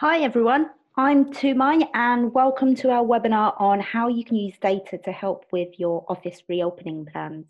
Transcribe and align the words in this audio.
Hi 0.00 0.20
everyone, 0.20 0.70
I'm 0.96 1.32
Tumai 1.32 1.84
and 1.92 2.32
welcome 2.32 2.76
to 2.76 2.90
our 2.90 3.04
webinar 3.04 3.60
on 3.60 3.80
how 3.80 4.06
you 4.06 4.24
can 4.24 4.36
use 4.36 4.56
data 4.62 4.96
to 4.96 5.10
help 5.10 5.46
with 5.50 5.70
your 5.76 6.04
office 6.06 6.40
reopening 6.48 7.04
plans. 7.04 7.46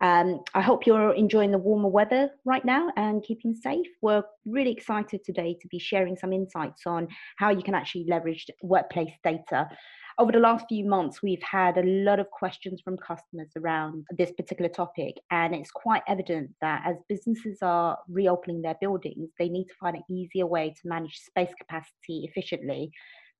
Um, 0.00 0.40
I 0.52 0.62
hope 0.62 0.84
you're 0.84 1.14
enjoying 1.14 1.52
the 1.52 1.58
warmer 1.58 1.88
weather 1.88 2.30
right 2.44 2.64
now 2.64 2.90
and 2.96 3.22
keeping 3.22 3.54
safe. 3.54 3.86
We're 4.02 4.24
really 4.44 4.72
excited 4.72 5.22
today 5.22 5.56
to 5.60 5.68
be 5.68 5.78
sharing 5.78 6.16
some 6.16 6.32
insights 6.32 6.88
on 6.88 7.06
how 7.36 7.50
you 7.50 7.62
can 7.62 7.76
actually 7.76 8.06
leverage 8.08 8.50
workplace 8.62 9.12
data 9.22 9.68
over 10.18 10.32
the 10.32 10.38
last 10.38 10.64
few 10.68 10.84
months, 10.84 11.22
we've 11.22 11.42
had 11.42 11.76
a 11.76 11.82
lot 11.82 12.18
of 12.18 12.30
questions 12.30 12.80
from 12.80 12.96
customers 12.96 13.50
around 13.56 14.06
this 14.16 14.32
particular 14.32 14.70
topic, 14.70 15.16
and 15.30 15.54
it's 15.54 15.70
quite 15.70 16.02
evident 16.08 16.50
that 16.62 16.82
as 16.86 16.96
businesses 17.08 17.58
are 17.60 17.98
reopening 18.08 18.62
their 18.62 18.76
buildings, 18.80 19.30
they 19.38 19.48
need 19.48 19.66
to 19.66 19.74
find 19.78 19.96
an 19.96 20.04
easier 20.10 20.46
way 20.46 20.70
to 20.70 20.88
manage 20.88 21.18
space 21.18 21.52
capacity 21.58 22.28
efficiently 22.28 22.90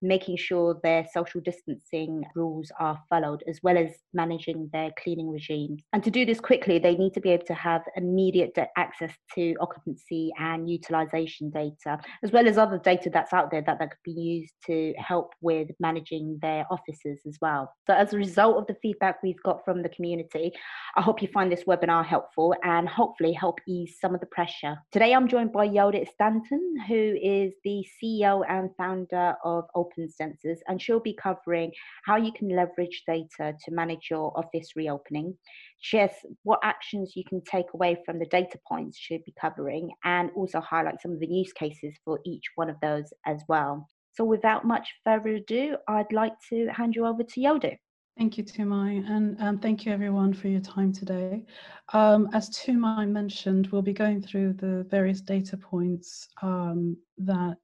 making 0.03 0.37
sure 0.37 0.79
their 0.83 1.07
social 1.13 1.41
distancing 1.41 2.25
rules 2.35 2.71
are 2.79 2.99
followed, 3.09 3.43
as 3.49 3.61
well 3.63 3.79
as 3.79 3.91
managing 4.13 4.69
their 4.73 4.91
cleaning 5.03 5.31
regimes. 5.31 5.83
And 5.93 6.03
to 6.05 6.11
do 6.11 6.25
this 6.25 6.41
quickly, 6.41 6.79
they 6.79 6.97
need 6.97 7.15
to 7.15 7.21
be 7.21 7.31
able 7.31 7.47
to 7.47 7.55
have 7.55 7.83
immediate 7.97 8.57
access 8.77 9.13
to 9.35 9.55
occupancy 9.61 10.33
and 10.39 10.69
utilization 10.69 11.51
data, 11.51 11.99
as 12.23 12.33
well 12.33 12.47
as 12.47 12.59
other 12.59 12.79
data 12.79 13.11
that's 13.11 13.33
out 13.33 13.51
there 13.51 13.63
that, 13.63 13.79
that 13.79 13.91
could 13.91 14.05
be 14.05 14.13
used 14.13 14.55
to 14.67 14.95
help 14.99 15.33
with 15.41 15.69
managing 15.81 16.39
their 16.43 16.67
offices 16.71 17.21
as 17.27 17.37
well. 17.41 17.73
So, 17.87 17.95
as 17.95 18.13
a 18.13 18.17
result 18.17 18.59
of 18.59 18.67
the 18.67 18.77
feedback 18.83 19.23
we've 19.23 19.43
got 19.43 19.65
from 19.65 19.83
the 19.83 19.89
community, 19.89 20.53
I 20.97 21.03
hope 21.03 21.23
you 21.23 21.29
find 21.29 21.51
this 21.51 21.65
webinar 21.65 22.05
helpful 22.05 22.55
and 22.63 22.89
hopefully 22.89 23.33
help 23.33 23.59
ease 23.67 23.97
some 24.01 24.15
of 24.15 24.21
the 24.21 24.27
pressure. 24.27 24.77
Today, 24.93 25.15
I'm 25.15 25.29
joined 25.29 25.53
by 25.53 25.69
Yodit 25.69 26.09
Stanton, 26.13 26.77
who 26.89 27.17
is 27.23 27.53
the 27.65 27.87
CEO 28.03 28.43
and 28.49 28.71
founder 28.77 29.35
of 29.45 29.65
open 29.75 29.96
sensors, 30.05 30.59
and 30.69 30.81
she'll 30.81 31.01
be 31.01 31.15
covering 31.15 31.73
how 32.05 32.17
you 32.17 32.33
can 32.33 32.49
leverage 32.49 33.03
data 33.07 33.55
to 33.65 33.71
manage 33.71 34.09
your 34.11 34.37
office 34.39 34.77
reopening. 34.77 35.37
Shares 35.81 36.13
what 36.43 36.61
actions 36.63 37.15
you 37.17 37.25
can 37.25 37.43
take 37.43 37.67
away 37.75 37.99
from 38.05 38.19
the 38.19 38.27
data 38.27 38.59
points 38.67 38.99
she'll 38.99 39.19
be 39.25 39.35
covering, 39.41 39.91
and 40.05 40.31
also 40.37 40.61
highlight 40.61 41.01
some 41.01 41.13
of 41.13 41.21
the 41.21 41.27
use 41.27 41.53
cases 41.53 41.95
for 42.05 42.21
each 42.25 42.45
one 42.55 42.71
of 42.71 42.77
those 42.81 43.13
as 43.27 43.43
well. 43.49 43.89
So, 44.13 44.25
without 44.25 44.65
much 44.65 44.89
further 45.05 45.37
ado, 45.37 45.77
I'd 45.89 46.13
like 46.13 46.35
to 46.51 46.69
hand 46.69 46.97
you 46.97 47.07
over 47.07 47.23
to 47.23 47.41
Yodit. 47.41 47.79
Thank 48.17 48.39
you, 48.39 48.45
Tumai, 48.45 49.07
and 49.11 49.39
um, 49.43 49.59
thank 49.59 49.85
you 49.85 49.93
everyone 49.93 50.33
for 50.33 50.49
your 50.49 50.63
time 50.63 50.91
today. 50.91 51.45
Um, 51.93 52.31
as 52.33 52.49
Tumai 52.49 53.07
mentioned, 53.07 53.67
we'll 53.67 53.83
be 53.83 53.93
going 53.93 54.23
through 54.23 54.55
the 54.55 54.87
various 54.89 55.21
data 55.21 55.59
points 55.59 56.29
um, 56.41 56.97
that 57.19 57.59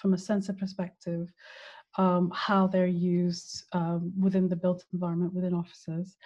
from 0.00 0.14
a 0.14 0.18
sensor 0.18 0.52
perspective, 0.52 1.32
um, 1.98 2.30
how 2.34 2.66
they're 2.66 2.86
used 2.86 3.64
um, 3.72 4.12
within 4.18 4.48
the 4.48 4.56
built 4.56 4.84
environment 4.92 5.34
within 5.34 5.54
offices. 5.54 6.16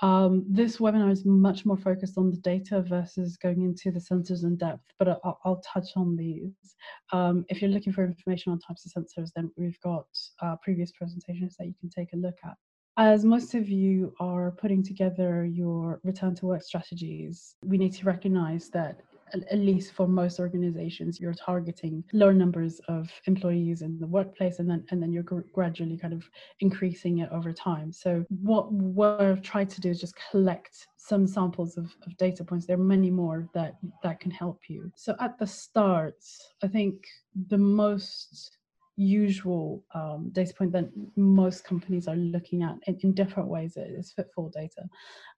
Um, 0.00 0.44
this 0.48 0.76
webinar 0.76 1.10
is 1.10 1.24
much 1.24 1.66
more 1.66 1.76
focused 1.76 2.18
on 2.18 2.30
the 2.30 2.36
data 2.36 2.82
versus 2.82 3.36
going 3.36 3.62
into 3.62 3.90
the 3.90 3.98
sensors 3.98 4.44
in 4.44 4.56
depth, 4.56 4.84
but 4.98 5.08
I'll, 5.08 5.40
I'll 5.44 5.62
touch 5.66 5.88
on 5.96 6.16
these. 6.16 6.76
Um, 7.12 7.44
if 7.48 7.60
you're 7.60 7.70
looking 7.70 7.92
for 7.92 8.04
information 8.04 8.52
on 8.52 8.60
types 8.60 8.86
of 8.86 8.92
sensors, 8.92 9.30
then 9.34 9.50
we've 9.56 9.80
got 9.80 10.06
uh, 10.40 10.54
previous 10.62 10.92
presentations 10.92 11.56
that 11.58 11.66
you 11.66 11.74
can 11.80 11.90
take 11.90 12.12
a 12.12 12.16
look 12.16 12.36
at. 12.44 12.54
As 12.96 13.24
most 13.24 13.54
of 13.54 13.68
you 13.68 14.12
are 14.20 14.52
putting 14.52 14.84
together 14.84 15.44
your 15.44 16.00
return 16.04 16.34
to 16.36 16.46
work 16.46 16.62
strategies, 16.62 17.56
we 17.64 17.78
need 17.78 17.94
to 17.94 18.04
recognize 18.04 18.70
that 18.70 19.00
at 19.34 19.58
least 19.58 19.92
for 19.92 20.08
most 20.08 20.40
organizations, 20.40 21.20
you're 21.20 21.34
targeting 21.34 22.04
lower 22.12 22.32
numbers 22.32 22.80
of 22.88 23.10
employees 23.26 23.82
in 23.82 23.98
the 23.98 24.06
workplace, 24.06 24.58
and 24.58 24.68
then 24.68 24.84
and 24.90 25.02
then 25.02 25.12
you're 25.12 25.22
gr- 25.22 25.40
gradually 25.52 25.96
kind 25.96 26.14
of 26.14 26.28
increasing 26.60 27.18
it 27.18 27.28
over 27.30 27.52
time. 27.52 27.92
So 27.92 28.24
what 28.28 28.72
what 28.72 29.20
I've 29.20 29.42
tried 29.42 29.70
to 29.70 29.80
do 29.80 29.90
is 29.90 30.00
just 30.00 30.14
collect 30.30 30.86
some 30.96 31.26
samples 31.26 31.76
of, 31.76 31.94
of 32.06 32.16
data 32.16 32.44
points. 32.44 32.66
There 32.66 32.76
are 32.76 32.94
many 32.96 33.10
more 33.10 33.48
that 33.54 33.76
that 34.02 34.20
can 34.20 34.30
help 34.30 34.60
you. 34.68 34.92
So 34.96 35.14
at 35.20 35.38
the 35.38 35.46
start, 35.46 36.22
I 36.62 36.68
think 36.68 37.06
the 37.48 37.58
most 37.58 38.58
usual 38.98 39.84
um, 39.94 40.28
data 40.32 40.52
point 40.52 40.72
that 40.72 40.90
most 41.16 41.64
companies 41.64 42.08
are 42.08 42.16
looking 42.16 42.62
at 42.64 42.74
in, 42.88 42.98
in 43.02 43.14
different 43.14 43.48
ways 43.48 43.76
is 43.76 44.12
footfall 44.12 44.50
data. 44.50 44.82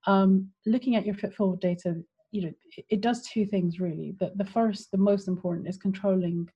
Um, 0.07 0.49
looking 0.65 0.97
at 0.97 1.05
your 1.05 1.15
footfall 1.15 1.57
data 1.57 2.03
you 2.31 2.43
know 2.43 2.53
it 2.89 3.01
does 3.01 3.23
two 3.23 3.45
things 3.45 3.81
really 3.81 4.15
the, 4.21 4.33
the 4.37 4.45
first 4.45 4.91
the 4.91 4.99
most 4.99 5.29
important 5.29 5.69
is 5.69 5.77
controlling 5.77 6.49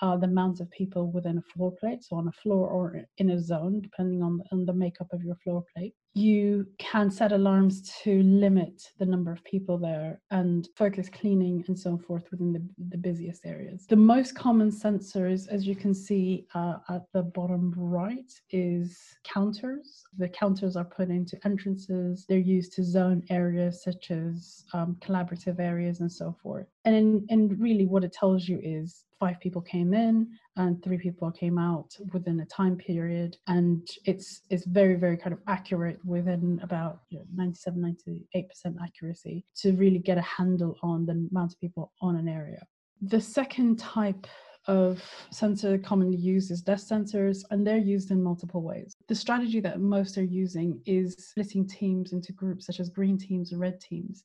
uh, 0.00 0.16
the 0.16 0.26
amounts 0.26 0.60
of 0.60 0.70
people 0.70 1.10
within 1.10 1.38
a 1.38 1.42
floor 1.42 1.72
plate 1.78 2.02
so 2.02 2.16
on 2.16 2.28
a 2.28 2.32
floor 2.32 2.68
or 2.68 3.02
in 3.18 3.30
a 3.30 3.40
zone 3.40 3.80
depending 3.80 4.22
on, 4.22 4.42
on 4.52 4.64
the 4.66 4.72
makeup 4.72 5.12
of 5.12 5.22
your 5.22 5.36
floor 5.36 5.64
plate 5.74 5.94
you 6.16 6.66
can 6.78 7.10
set 7.10 7.30
alarms 7.32 7.92
to 8.02 8.22
limit 8.22 8.82
the 8.98 9.04
number 9.04 9.30
of 9.30 9.44
people 9.44 9.76
there 9.76 10.18
and 10.30 10.66
focus 10.74 11.10
cleaning 11.10 11.62
and 11.68 11.78
so 11.78 11.98
forth 11.98 12.24
within 12.30 12.54
the, 12.54 12.66
the 12.88 12.96
busiest 12.96 13.44
areas. 13.44 13.84
The 13.86 13.96
most 13.96 14.34
common 14.34 14.70
sensors, 14.70 15.46
as 15.46 15.66
you 15.66 15.76
can 15.76 15.92
see 15.92 16.46
uh, 16.54 16.76
at 16.88 17.02
the 17.12 17.22
bottom 17.22 17.74
right, 17.76 18.32
is 18.48 18.98
counters. 19.24 20.04
The 20.16 20.30
counters 20.30 20.74
are 20.74 20.86
put 20.86 21.10
into 21.10 21.38
entrances. 21.44 22.24
They're 22.26 22.38
used 22.38 22.72
to 22.76 22.82
zone 22.82 23.22
areas 23.28 23.82
such 23.82 24.10
as 24.10 24.64
um, 24.72 24.96
collaborative 25.00 25.60
areas 25.60 26.00
and 26.00 26.10
so 26.10 26.34
forth. 26.42 26.66
And, 26.86 26.96
in, 26.96 27.26
and 27.28 27.60
really 27.60 27.84
what 27.84 28.04
it 28.04 28.14
tells 28.14 28.48
you 28.48 28.58
is 28.62 29.04
five 29.18 29.40
people 29.40 29.62
came 29.62 29.94
in 29.94 30.28
and 30.56 30.82
three 30.82 30.98
people 30.98 31.30
came 31.30 31.58
out 31.58 31.96
within 32.12 32.40
a 32.40 32.46
time 32.46 32.76
period. 32.76 33.36
And 33.46 33.86
it's 34.04 34.42
it's 34.50 34.66
very 34.66 34.96
very 34.96 35.16
kind 35.16 35.32
of 35.32 35.40
accurate 35.46 35.98
within 36.04 36.60
about 36.62 37.02
you 37.10 37.18
know, 37.18 37.24
97 37.34 37.96
98% 38.04 38.76
accuracy 38.82 39.44
to 39.56 39.72
really 39.72 39.98
get 39.98 40.18
a 40.18 40.22
handle 40.22 40.76
on 40.82 41.06
the 41.06 41.28
amount 41.30 41.52
of 41.52 41.60
people 41.60 41.92
on 42.00 42.16
an 42.16 42.28
area. 42.28 42.62
The 43.02 43.20
second 43.20 43.78
type 43.78 44.26
of 44.66 45.02
sensor 45.30 45.78
commonly 45.78 46.16
used 46.16 46.50
is 46.50 46.62
desk 46.62 46.88
sensors, 46.88 47.44
and 47.50 47.66
they're 47.66 47.76
used 47.76 48.10
in 48.10 48.22
multiple 48.22 48.62
ways. 48.62 48.96
The 49.08 49.14
strategy 49.14 49.60
that 49.60 49.80
most 49.80 50.18
are 50.18 50.24
using 50.24 50.80
is 50.86 51.14
splitting 51.18 51.66
teams 51.66 52.12
into 52.12 52.32
groups 52.32 52.66
such 52.66 52.80
as 52.80 52.88
green 52.88 53.18
teams 53.18 53.52
and 53.52 53.60
red 53.60 53.80
teams, 53.80 54.24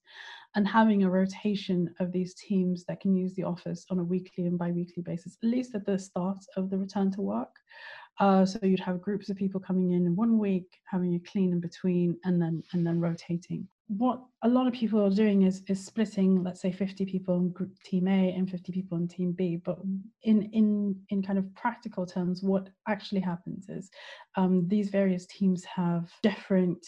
and 0.55 0.67
having 0.67 1.03
a 1.03 1.09
rotation 1.09 1.93
of 1.99 2.11
these 2.11 2.33
teams 2.33 2.83
that 2.85 2.99
can 2.99 3.15
use 3.15 3.33
the 3.35 3.43
office 3.43 3.85
on 3.89 3.99
a 3.99 4.03
weekly 4.03 4.45
and 4.45 4.57
bi-weekly 4.57 5.03
basis, 5.03 5.37
at 5.41 5.49
least 5.49 5.75
at 5.75 5.85
the 5.85 5.97
start 5.97 6.39
of 6.57 6.69
the 6.69 6.77
return 6.77 7.11
to 7.11 7.21
work. 7.21 7.55
Uh, 8.19 8.45
so 8.45 8.59
you'd 8.61 8.79
have 8.79 9.01
groups 9.01 9.29
of 9.29 9.37
people 9.37 9.59
coming 9.59 9.91
in 9.91 10.05
in 10.05 10.15
one 10.15 10.37
week, 10.37 10.79
having 10.85 11.15
a 11.15 11.19
clean 11.31 11.51
in 11.51 11.59
between, 11.59 12.17
and 12.25 12.41
then 12.41 12.61
and 12.73 12.85
then 12.85 12.99
rotating 12.99 13.67
what 13.87 14.21
a 14.43 14.47
lot 14.47 14.67
of 14.67 14.73
people 14.73 15.03
are 15.05 15.09
doing 15.09 15.41
is 15.43 15.63
is 15.67 15.83
splitting 15.85 16.43
let's 16.43 16.61
say 16.61 16.71
50 16.71 17.05
people 17.05 17.37
in 17.37 17.49
group 17.49 17.77
team 17.83 18.07
a 18.07 18.31
and 18.31 18.49
50 18.49 18.71
people 18.71 18.97
in 18.97 19.07
team 19.07 19.33
b. 19.33 19.57
But 19.57 19.79
in 20.23 20.43
in 20.53 20.95
in 21.09 21.21
kind 21.21 21.37
of 21.37 21.53
practical 21.55 22.05
terms 22.05 22.41
what 22.41 22.69
actually 22.87 23.21
happens 23.21 23.69
is 23.69 23.89
um, 24.35 24.67
these 24.67 24.89
various 24.89 25.25
teams 25.25 25.63
have 25.65 26.09
different 26.23 26.85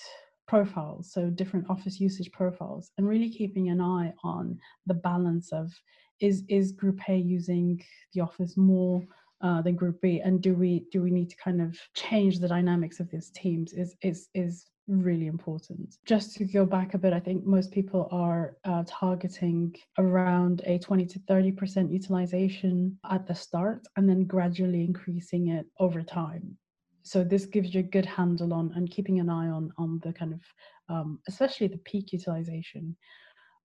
profiles 0.48 1.12
so 1.12 1.30
different 1.30 1.70
office 1.70 2.02
usage 2.02 2.30
profiles 2.32 2.92
and 2.98 3.08
really 3.08 3.30
keeping 3.30 3.70
an 3.70 3.80
eye 3.80 4.14
on 4.24 4.60
the 4.88 4.94
balance 4.94 5.54
of 5.54 5.72
is 6.20 6.44
is 6.48 6.72
group 6.72 7.00
a 7.10 7.18
using 7.18 7.82
the 8.14 8.22
office 8.22 8.56
more 8.56 9.04
uh, 9.44 9.62
than 9.62 9.76
group 9.76 10.02
b? 10.02 10.22
And 10.22 10.42
do 10.42 10.56
we 10.56 10.86
do 10.92 11.02
we 11.02 11.12
need 11.12 11.30
to 11.30 11.36
kind 11.36 11.62
of 11.62 11.78
change 11.94 12.40
the 12.40 12.48
dynamics 12.48 13.00
of 13.00 13.10
these 13.10 13.30
teams? 13.32 13.74
Is 13.74 13.96
is 14.02 14.30
is 14.34 14.66
really 14.88 15.28
important. 15.28 15.98
Just 16.06 16.36
to 16.38 16.46
go 16.46 16.66
back 16.66 16.94
a 16.94 16.98
bit, 16.98 17.14
I 17.14 17.20
think 17.20 17.46
most 17.46 17.72
people 17.72 18.08
are 18.12 18.58
uh, 18.66 18.84
targeting 18.88 19.76
around 19.98 20.62
a 20.66 20.78
20 20.80 21.06
to 21.06 21.20
30% 21.20 21.92
utilization 21.92 22.98
at 23.10 23.28
the 23.28 23.36
start 23.36 23.88
and 23.96 24.10
then 24.10 24.26
gradually 24.26 24.84
increasing 24.84 25.50
it 25.50 25.66
over 25.80 26.02
time. 26.02 26.58
So 27.04 27.24
this 27.24 27.46
gives 27.46 27.74
you 27.74 27.82
a 27.82 27.84
good 27.84 28.06
handle 28.06 28.54
on 28.54 28.72
and 28.76 28.90
keeping 28.90 29.20
an 29.20 29.30
eye 29.30 29.50
on 29.50 29.72
on 29.78 30.00
the 30.04 30.14
kind 30.14 30.34
of 30.34 30.42
um, 30.90 31.20
especially 31.28 31.68
the 31.68 31.78
peak 31.80 32.14
utilization 32.14 32.96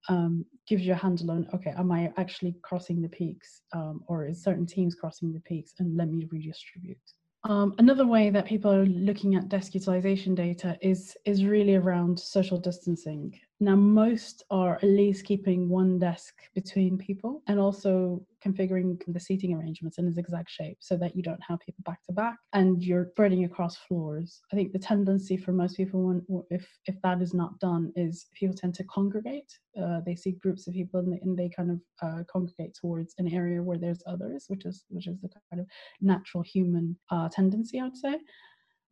um, 0.09 0.45
gives 0.67 0.85
you 0.85 0.93
a 0.93 0.97
handle 0.97 1.31
on 1.31 1.49
okay, 1.55 1.73
am 1.77 1.93
I 1.93 2.13
actually 2.17 2.57
crossing 2.63 3.01
the 3.01 3.09
peaks 3.09 3.63
um, 3.73 4.03
or 4.09 4.27
is 4.27 4.43
certain 4.43 4.67
teams 4.67 4.95
crossing 4.95 5.33
the 5.33 5.41
peaks 5.41 5.75
and 5.79 5.97
let 5.97 6.09
me 6.09 6.27
redistribute. 6.31 6.99
Um, 7.45 7.75
another 7.79 8.07
way 8.07 8.31
that 8.31 8.47
people 8.47 8.73
are 8.73 8.87
looking 8.87 9.37
at 9.37 9.49
desk 9.49 9.75
utilization 9.75 10.35
data 10.35 10.77
is, 10.81 11.17
is 11.25 11.45
really 11.45 11.77
around 11.77 12.19
social 12.19 12.59
distancing. 12.59 13.39
Now, 13.61 13.77
most 13.77 14.45
are 14.51 14.77
at 14.77 14.83
least 14.83 15.25
keeping 15.25 15.69
one 15.69 15.99
desk 15.99 16.35
between 16.55 16.99
people 16.99 17.43
and 17.47 17.59
also 17.59 18.25
configuring 18.45 19.01
the 19.07 19.21
seating 19.21 19.55
arrangements 19.55 19.99
in 19.99 20.07
a 20.07 20.13
zigzag 20.13 20.49
shape 20.49 20.79
so 20.81 20.97
that 20.97 21.17
you 21.17 21.23
don't 21.23 21.43
have 21.47 21.61
people 21.61 21.83
back 21.85 22.03
to 22.05 22.13
back 22.13 22.37
and 22.53 22.83
you're 22.83 23.09
spreading 23.13 23.45
across 23.45 23.77
floors. 23.77 24.41
I 24.53 24.57
think 24.57 24.73
the 24.73 24.79
tendency 24.79 25.37
for 25.37 25.53
most 25.53 25.77
people, 25.77 26.07
when, 26.07 26.45
if 26.51 26.67
if 26.87 26.97
that 27.03 27.21
is 27.23 27.35
not 27.35 27.59
done, 27.59 27.93
is 27.97 28.27
people 28.35 28.57
tend 28.57 28.75
to 28.75 28.85
congregate. 28.85 29.53
Uh, 29.81 30.01
they 30.05 30.15
see 30.15 30.33
groups 30.33 30.67
of 30.67 30.75
people 30.75 31.01
and 31.01 31.13
they, 31.13 31.19
and 31.23 31.39
they 31.39 31.49
kind 31.49 31.71
of 31.71 31.81
uh, 32.03 32.23
congregate 32.31 32.77
towards 32.81 33.15
an 33.19 33.33
area 33.33 33.63
where 33.63 33.79
there's 33.79 34.03
others, 34.07 34.45
which 34.49 34.65
is 34.65 34.85
which 34.89 35.07
is 35.07 35.21
the 35.21 35.29
kind 35.51 35.61
of 35.61 35.67
natural 36.01 36.43
human 36.43 36.97
uh, 37.11 37.29
tendency, 37.29 37.81
I'd 37.81 37.97
say 37.97 38.19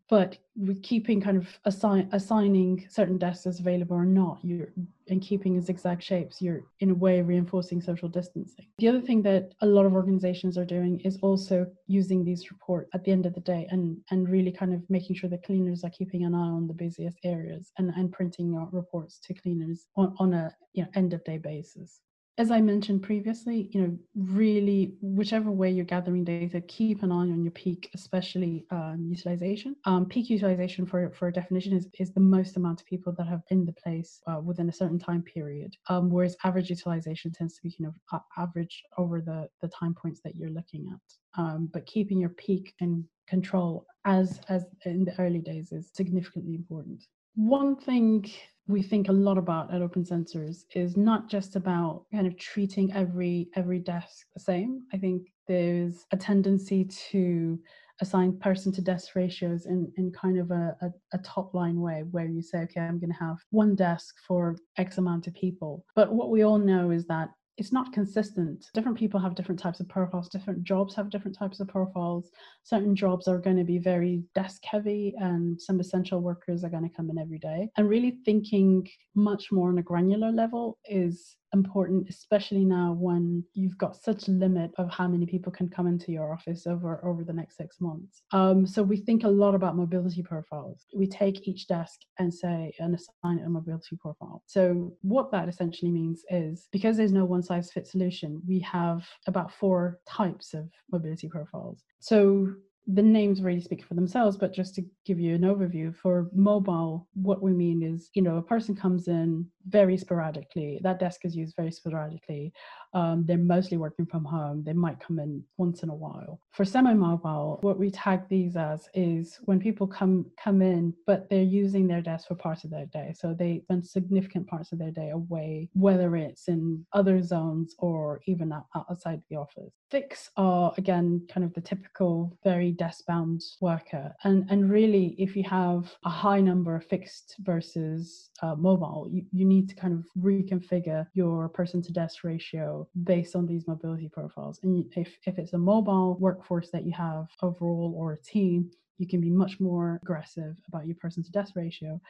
but 0.08 0.38
with 0.56 0.82
keeping 0.82 1.20
kind 1.20 1.36
of 1.36 1.48
assign, 1.64 2.08
assigning 2.12 2.86
certain 2.88 3.18
desks 3.18 3.46
as 3.46 3.60
available 3.60 3.96
or 3.96 4.06
not 4.06 4.38
you're 4.42 4.72
and 5.08 5.22
keeping 5.22 5.60
zigzag 5.60 6.02
shapes 6.02 6.40
you're 6.40 6.62
in 6.80 6.90
a 6.90 6.94
way 6.94 7.20
reinforcing 7.20 7.80
social 7.80 8.08
distancing. 8.08 8.66
The 8.78 8.88
other 8.88 9.00
thing 9.00 9.22
that 9.22 9.54
a 9.60 9.66
lot 9.66 9.86
of 9.86 9.94
organizations 9.94 10.56
are 10.58 10.64
doing 10.64 11.00
is 11.00 11.18
also 11.22 11.66
using 11.86 12.24
these 12.24 12.50
reports 12.50 12.90
at 12.94 13.04
the 13.04 13.12
end 13.12 13.26
of 13.26 13.34
the 13.34 13.40
day 13.40 13.66
and 13.70 13.98
and 14.10 14.28
really 14.28 14.52
kind 14.52 14.72
of 14.74 14.88
making 14.88 15.16
sure 15.16 15.30
the 15.30 15.38
cleaners 15.38 15.84
are 15.84 15.90
keeping 15.90 16.24
an 16.24 16.34
eye 16.34 16.38
on 16.38 16.66
the 16.66 16.74
busiest 16.74 17.18
areas 17.24 17.72
and 17.78 17.90
and 17.96 18.12
printing 18.12 18.56
out 18.56 18.72
reports 18.72 19.18
to 19.20 19.34
cleaners 19.34 19.86
on, 19.96 20.14
on 20.18 20.34
a 20.34 20.54
you 20.72 20.82
know 20.82 20.88
end 20.94 21.12
of 21.12 21.22
day 21.24 21.38
basis 21.38 22.00
as 22.38 22.50
I 22.50 22.60
mentioned 22.60 23.02
previously, 23.02 23.70
you 23.72 23.80
know, 23.80 23.98
really, 24.14 24.94
whichever 25.00 25.50
way 25.50 25.70
you're 25.70 25.86
gathering 25.86 26.22
data, 26.22 26.60
keep 26.60 27.02
an 27.02 27.10
eye 27.10 27.14
on 27.14 27.42
your 27.42 27.52
peak, 27.52 27.88
especially 27.94 28.66
um, 28.70 29.06
utilization. 29.08 29.74
Um, 29.86 30.04
peak 30.04 30.28
utilization, 30.28 30.84
for 30.84 31.10
for 31.10 31.28
a 31.28 31.32
definition, 31.32 31.72
is 31.72 31.88
is 31.98 32.12
the 32.12 32.20
most 32.20 32.56
amount 32.56 32.80
of 32.80 32.86
people 32.86 33.14
that 33.16 33.26
have 33.26 33.40
been 33.48 33.64
the 33.64 33.72
place 33.72 34.20
uh, 34.26 34.40
within 34.40 34.68
a 34.68 34.72
certain 34.72 34.98
time 34.98 35.22
period. 35.22 35.74
Um, 35.88 36.10
whereas 36.10 36.36
average 36.44 36.68
utilization 36.68 37.32
tends 37.32 37.54
to 37.56 37.62
be 37.62 37.74
kind 37.78 37.92
of 38.12 38.20
average 38.36 38.82
over 38.98 39.22
the 39.22 39.48
the 39.62 39.68
time 39.68 39.94
points 39.94 40.20
that 40.22 40.36
you're 40.36 40.50
looking 40.50 40.90
at. 40.92 41.40
Um, 41.40 41.70
but 41.72 41.86
keeping 41.86 42.18
your 42.18 42.30
peak 42.30 42.74
in 42.80 43.04
control 43.26 43.86
as 44.04 44.40
as 44.50 44.66
in 44.84 45.06
the 45.06 45.18
early 45.18 45.40
days 45.40 45.72
is 45.72 45.90
significantly 45.94 46.54
important. 46.54 47.02
One 47.34 47.76
thing 47.76 48.30
we 48.68 48.82
think 48.82 49.08
a 49.08 49.12
lot 49.12 49.38
about 49.38 49.72
at 49.72 49.82
Open 49.82 50.04
Sensors 50.04 50.64
is 50.74 50.96
not 50.96 51.28
just 51.28 51.54
about 51.54 52.04
kind 52.12 52.26
of 52.26 52.36
treating 52.36 52.92
every 52.92 53.48
every 53.54 53.78
desk 53.78 54.26
the 54.34 54.40
same. 54.40 54.82
I 54.92 54.98
think 54.98 55.28
there's 55.46 56.04
a 56.12 56.16
tendency 56.16 56.84
to 57.10 57.58
assign 58.00 58.38
person 58.38 58.72
to 58.72 58.82
desk 58.82 59.14
ratios 59.14 59.66
in, 59.66 59.90
in 59.96 60.12
kind 60.12 60.38
of 60.38 60.50
a, 60.50 60.76
a, 60.82 60.90
a 61.14 61.18
top 61.18 61.54
line 61.54 61.80
way 61.80 62.04
where 62.10 62.26
you 62.26 62.42
say, 62.42 62.58
okay, 62.58 62.80
I'm 62.80 62.98
going 62.98 63.12
to 63.12 63.18
have 63.18 63.38
one 63.50 63.74
desk 63.74 64.16
for 64.26 64.56
X 64.76 64.98
amount 64.98 65.26
of 65.26 65.34
people. 65.34 65.84
But 65.94 66.12
what 66.12 66.30
we 66.30 66.42
all 66.42 66.58
know 66.58 66.90
is 66.90 67.06
that 67.06 67.30
it's 67.58 67.72
not 67.72 67.92
consistent. 67.92 68.66
Different 68.74 68.98
people 68.98 69.18
have 69.18 69.34
different 69.34 69.60
types 69.60 69.80
of 69.80 69.88
profiles, 69.88 70.28
different 70.28 70.62
jobs 70.62 70.94
have 70.94 71.10
different 71.10 71.36
types 71.36 71.60
of 71.60 71.68
profiles. 71.68 72.30
Certain 72.62 72.94
jobs 72.94 73.28
are 73.28 73.38
going 73.38 73.56
to 73.56 73.64
be 73.64 73.78
very 73.78 74.22
desk 74.34 74.62
heavy, 74.64 75.14
and 75.18 75.60
some 75.60 75.80
essential 75.80 76.20
workers 76.20 76.64
are 76.64 76.68
going 76.68 76.88
to 76.88 76.94
come 76.94 77.10
in 77.10 77.18
every 77.18 77.38
day. 77.38 77.70
And 77.76 77.88
really 77.88 78.18
thinking 78.24 78.86
much 79.14 79.50
more 79.50 79.68
on 79.70 79.78
a 79.78 79.82
granular 79.82 80.30
level 80.30 80.78
is 80.84 81.36
important, 81.56 82.08
especially 82.08 82.64
now 82.64 82.96
when 82.98 83.44
you've 83.54 83.78
got 83.78 83.96
such 83.96 84.28
a 84.28 84.32
limit 84.44 84.70
of 84.78 84.90
how 84.90 85.08
many 85.08 85.26
people 85.26 85.50
can 85.50 85.68
come 85.68 85.86
into 85.86 86.12
your 86.12 86.32
office 86.32 86.66
over 86.66 87.04
over 87.04 87.24
the 87.24 87.32
next 87.32 87.56
six 87.56 87.80
months. 87.80 88.22
Um, 88.32 88.66
so 88.66 88.82
we 88.82 88.98
think 88.98 89.24
a 89.24 89.28
lot 89.28 89.54
about 89.54 89.76
mobility 89.76 90.22
profiles. 90.22 90.86
We 90.94 91.06
take 91.06 91.48
each 91.48 91.66
desk 91.66 92.00
and 92.18 92.32
say 92.32 92.72
and 92.78 92.94
assign 92.94 93.40
a 93.44 93.48
mobility 93.48 93.96
profile. 93.96 94.42
So 94.46 94.92
what 95.02 95.30
that 95.32 95.48
essentially 95.48 95.90
means 95.90 96.24
is 96.30 96.68
because 96.70 96.96
there's 96.96 97.12
no 97.12 97.24
one 97.24 97.42
size 97.42 97.72
fits 97.72 97.92
solution, 97.92 98.42
we 98.46 98.60
have 98.60 99.06
about 99.26 99.52
four 99.52 100.00
types 100.06 100.54
of 100.54 100.68
mobility 100.92 101.28
profiles. 101.28 101.82
So 102.00 102.48
the 102.86 103.02
names 103.02 103.42
really 103.42 103.60
speak 103.60 103.84
for 103.84 103.94
themselves, 103.94 104.36
but 104.36 104.54
just 104.54 104.74
to 104.76 104.82
give 105.04 105.18
you 105.18 105.34
an 105.34 105.42
overview 105.42 105.94
for 105.94 106.30
mobile, 106.32 107.08
what 107.14 107.42
we 107.42 107.52
mean 107.52 107.82
is, 107.82 108.10
you 108.14 108.22
know, 108.22 108.36
a 108.36 108.42
person 108.42 108.76
comes 108.76 109.08
in 109.08 109.46
very 109.68 109.96
sporadically. 109.96 110.80
That 110.82 110.98
desk 110.98 111.24
is 111.24 111.36
used 111.36 111.54
very 111.56 111.72
sporadically. 111.72 112.52
Um, 112.94 113.24
they're 113.26 113.36
mostly 113.36 113.76
working 113.76 114.06
from 114.06 114.24
home. 114.24 114.62
They 114.64 114.72
might 114.72 115.00
come 115.00 115.18
in 115.18 115.42
once 115.58 115.82
in 115.82 115.90
a 115.90 115.94
while. 115.94 116.40
For 116.52 116.64
semi-mobile, 116.64 117.58
what 117.60 117.78
we 117.78 117.90
tag 117.90 118.22
these 118.28 118.56
as 118.56 118.88
is 118.94 119.38
when 119.44 119.60
people 119.60 119.86
come 119.86 120.26
come 120.42 120.62
in, 120.62 120.94
but 121.06 121.28
they're 121.28 121.42
using 121.42 121.86
their 121.86 122.00
desk 122.00 122.28
for 122.28 122.36
parts 122.36 122.64
of 122.64 122.70
their 122.70 122.86
day. 122.86 123.12
So 123.14 123.34
they 123.34 123.60
spend 123.64 123.86
significant 123.86 124.46
parts 124.46 124.72
of 124.72 124.78
their 124.78 124.92
day 124.92 125.10
away, 125.10 125.68
whether 125.74 126.16
it's 126.16 126.48
in 126.48 126.86
other 126.92 127.22
zones 127.22 127.74
or 127.78 128.20
even 128.26 128.52
outside 128.74 129.20
the 129.28 129.36
office. 129.36 129.72
Fix 129.90 130.30
are 130.36 130.72
again 130.78 131.26
kind 131.32 131.44
of 131.44 131.52
the 131.54 131.60
typical 131.60 132.36
very 132.42 132.72
desk-bound 132.72 133.42
worker, 133.60 134.14
and 134.24 134.46
and 134.50 134.70
really, 134.70 135.14
if 135.18 135.36
you 135.36 135.44
have 135.44 135.92
a 136.04 136.10
high 136.10 136.40
number 136.40 136.74
of 136.76 136.84
fixed 136.86 137.36
versus 137.40 138.30
uh, 138.42 138.54
mobile, 138.54 139.08
you, 139.10 139.24
you 139.32 139.44
need 139.44 139.55
to 139.64 139.74
kind 139.74 139.94
of 139.94 140.04
reconfigure 140.22 141.06
your 141.14 141.48
person-to-desk 141.48 142.24
ratio 142.24 142.88
based 143.04 143.36
on 143.36 143.46
these 143.46 143.66
mobility 143.66 144.08
profiles. 144.08 144.60
And 144.62 144.84
if 144.96 145.16
if 145.24 145.38
it's 145.38 145.52
a 145.52 145.58
mobile 145.58 146.16
workforce 146.18 146.70
that 146.70 146.84
you 146.84 146.92
have 146.92 147.28
overall 147.42 147.94
or 147.96 148.12
a 148.12 148.18
team, 148.18 148.70
you 148.98 149.06
can 149.06 149.20
be 149.20 149.30
much 149.30 149.60
more 149.60 150.00
aggressive 150.02 150.56
about 150.68 150.86
your 150.86 150.96
person-to-desk 150.96 151.54
ratio. 151.54 152.00